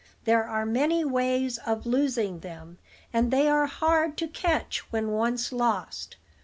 There 0.23 0.43
are 0.43 0.65
many 0.65 1.05
ways 1.05 1.59
of 1.59 1.85
losing 1.85 2.39
them, 2.39 2.79
and 3.13 3.29
they 3.29 3.47
are 3.47 3.67
hard 3.67 4.17
to 4.17 4.27
catch 4.27 4.79
when 4.91 5.11
once 5.11 5.51
lost. 5.51 6.17